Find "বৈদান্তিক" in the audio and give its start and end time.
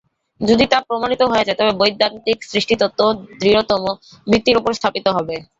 1.81-2.37